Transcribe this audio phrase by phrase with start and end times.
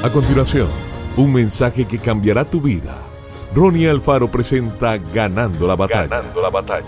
[0.00, 0.68] A continuación,
[1.16, 3.04] un mensaje que cambiará tu vida.
[3.52, 6.06] Ronnie Alfaro presenta Ganando la batalla.
[6.06, 6.86] Ganando la batalla.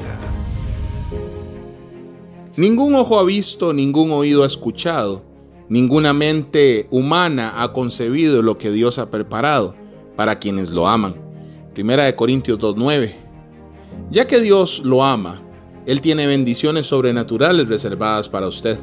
[2.56, 5.24] Ningún ojo ha visto, ningún oído ha escuchado,
[5.68, 9.74] ninguna mente humana ha concebido lo que Dios ha preparado
[10.14, 11.16] para quienes lo aman.
[11.74, 13.12] Primera de Corintios 2.9.
[14.12, 15.42] Ya que Dios lo ama,
[15.84, 18.78] Él tiene bendiciones sobrenaturales reservadas para usted.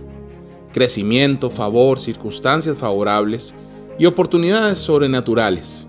[0.73, 3.55] Crecimiento, favor, circunstancias favorables
[3.99, 5.87] y oportunidades sobrenaturales.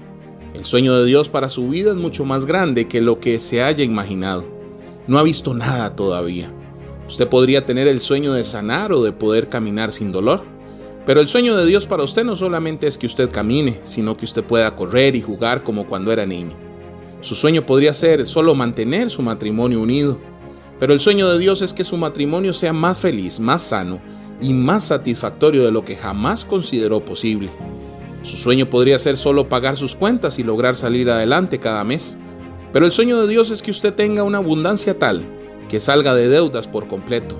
[0.54, 3.62] El sueño de Dios para su vida es mucho más grande que lo que se
[3.62, 4.44] haya imaginado.
[5.06, 6.50] No ha visto nada todavía.
[7.06, 10.42] Usted podría tener el sueño de sanar o de poder caminar sin dolor.
[11.06, 14.26] Pero el sueño de Dios para usted no solamente es que usted camine, sino que
[14.26, 16.52] usted pueda correr y jugar como cuando era niño.
[17.20, 20.18] Su sueño podría ser solo mantener su matrimonio unido.
[20.78, 24.00] Pero el sueño de Dios es que su matrimonio sea más feliz, más sano
[24.40, 27.50] y más satisfactorio de lo que jamás consideró posible.
[28.22, 32.18] Su sueño podría ser solo pagar sus cuentas y lograr salir adelante cada mes.
[32.72, 35.24] Pero el sueño de Dios es que usted tenga una abundancia tal
[35.68, 37.36] que salga de deudas por completo,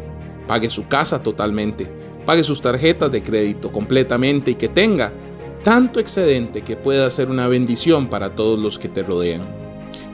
[0.47, 1.91] pague su casa totalmente,
[2.27, 5.12] pague sus tarjetas de crédito completamente y que tenga
[5.64, 9.42] tanto excedente que pueda ser una bendición para todos los que te rodean.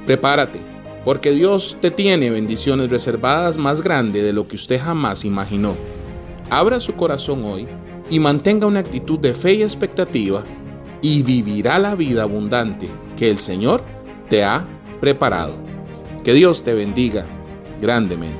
[0.06, 0.60] Prepárate,
[1.04, 5.74] porque Dios te tiene bendiciones reservadas más grandes de lo que usted jamás imaginó.
[6.50, 7.66] Abra su corazón hoy
[8.10, 10.44] y mantenga una actitud de fe y expectativa
[11.04, 13.82] y vivirá la vida abundante que el Señor
[14.30, 14.66] te ha
[15.02, 15.54] preparado.
[16.24, 17.26] Que Dios te bendiga
[17.78, 18.38] grandemente.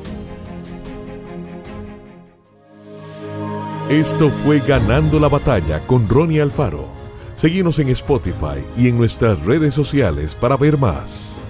[3.90, 6.88] Esto fue Ganando la batalla con Ronnie Alfaro.
[7.34, 11.42] Seguimos en Spotify y en nuestras redes sociales para ver más.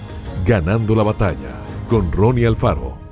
[0.44, 3.03] Ganando la batalla con Ronnie Alfaro.